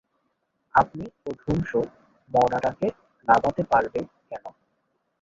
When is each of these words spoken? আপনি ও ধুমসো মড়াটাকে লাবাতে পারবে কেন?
আপনি 0.75 1.03
ও 1.21 1.39
ধুমসো 1.41 1.81
মড়াটাকে 2.31 2.87
লাবাতে 3.27 3.63
পারবে 3.71 3.99
কেন? 4.29 4.43